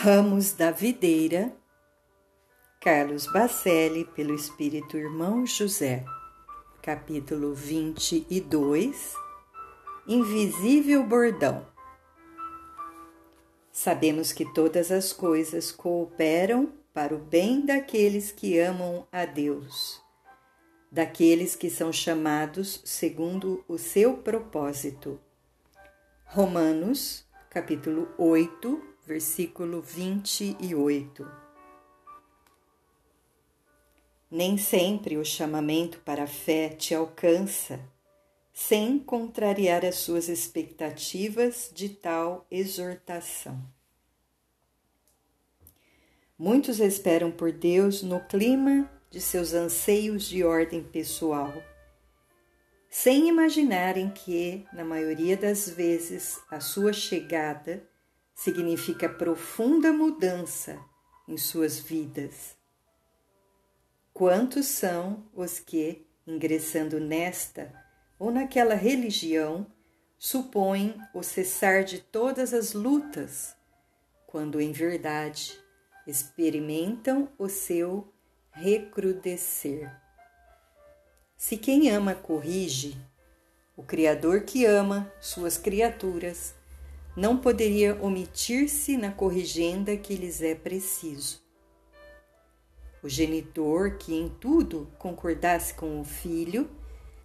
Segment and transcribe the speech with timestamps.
[0.00, 1.52] Ramos da Videira,
[2.80, 6.04] Carlos Bacelli, pelo Espírito Irmão José,
[6.80, 9.12] capítulo 22
[10.06, 11.66] Invisível Bordão.
[13.72, 20.00] Sabemos que todas as coisas cooperam para o bem daqueles que amam a Deus,
[20.92, 25.20] daqueles que são chamados segundo o seu propósito.
[26.24, 31.26] Romanos, capítulo 8, versículo 28.
[34.30, 37.80] Nem sempre o chamamento para a fé te alcança,
[38.52, 43.58] sem contrariar as suas expectativas de tal exortação.
[46.38, 51.54] Muitos esperam por Deus no clima de seus anseios de ordem pessoal,
[52.90, 57.88] sem imaginarem que, na maioria das vezes, a sua chegada
[58.38, 60.78] significa profunda mudança
[61.26, 62.56] em suas vidas.
[64.14, 67.74] Quantos são os que, ingressando nesta
[68.16, 69.66] ou naquela religião,
[70.16, 73.56] supõem o cessar de todas as lutas,
[74.24, 75.58] quando em verdade
[76.06, 78.14] experimentam o seu
[78.52, 79.92] recrudescer.
[81.36, 82.96] Se quem ama corrige,
[83.76, 86.54] o Criador que ama suas criaturas
[87.18, 91.42] não poderia omitir-se na corrigenda que lhes é preciso.
[93.02, 96.70] O genitor que em tudo concordasse com o filho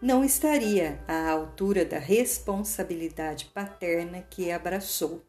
[0.00, 5.22] não estaria à altura da responsabilidade paterna que abraçou.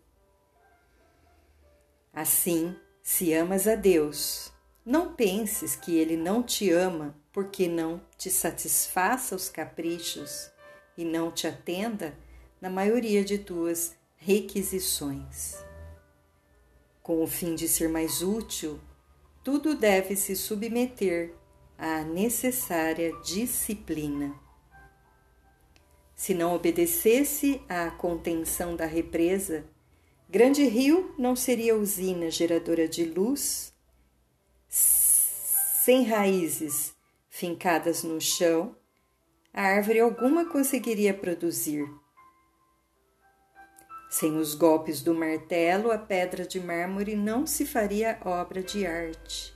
[2.13, 4.53] Assim, se amas a Deus,
[4.85, 10.49] não penses que Ele não te ama porque não te satisfaça os caprichos
[10.97, 12.17] e não te atenda
[12.61, 15.63] na maioria de tuas requisições.
[17.03, 18.79] Com o fim de ser mais útil,
[19.43, 21.35] tudo deve se submeter
[21.77, 24.33] à necessária disciplina.
[26.15, 29.63] Se não obedecesse à contenção da represa,
[30.27, 33.71] Grande Rio não seria usina geradora de luz,
[34.67, 36.95] sem raízes
[37.29, 38.75] fincadas no chão,
[39.53, 41.87] a árvore alguma conseguiria produzir
[44.15, 49.53] sem os golpes do martelo, a pedra de mármore não se faria obra de arte.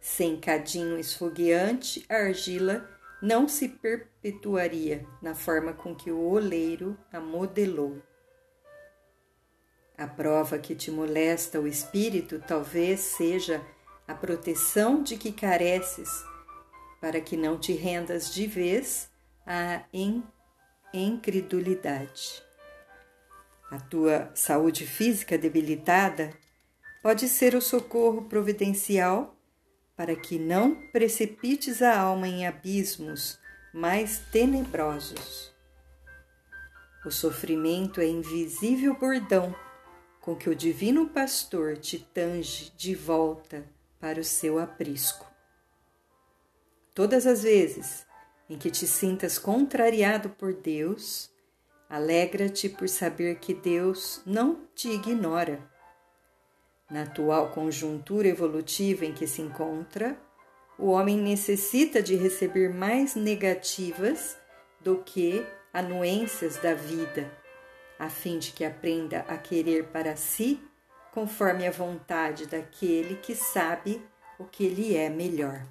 [0.00, 2.84] Sem cadinho esfogueante, a argila
[3.22, 8.02] não se perpetuaria na forma com que o oleiro a modelou.
[9.96, 13.64] A prova que te molesta o espírito talvez seja
[14.08, 16.10] a proteção de que careces,
[17.00, 19.08] para que não te rendas de vez
[19.46, 19.84] à
[20.92, 22.43] incredulidade.
[23.74, 26.30] A tua saúde física debilitada
[27.02, 29.36] pode ser o socorro providencial
[29.96, 33.36] para que não precipites a alma em abismos
[33.72, 35.52] mais tenebrosos.
[37.04, 39.52] O sofrimento é invisível bordão
[40.20, 43.64] com que o divino pastor te tange de volta
[43.98, 45.26] para o seu aprisco.
[46.94, 48.06] Todas as vezes
[48.48, 51.33] em que te sintas contrariado por Deus,
[51.94, 55.60] Alegra-te por saber que Deus não te ignora.
[56.90, 60.18] Na atual conjuntura evolutiva em que se encontra,
[60.76, 64.36] o homem necessita de receber mais negativas
[64.80, 67.30] do que anuências da vida,
[67.96, 70.60] a fim de que aprenda a querer para si
[71.12, 74.02] conforme a vontade daquele que sabe
[74.36, 75.64] o que lhe é melhor.